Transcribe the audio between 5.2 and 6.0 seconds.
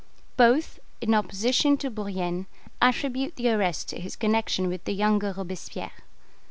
Robespierre.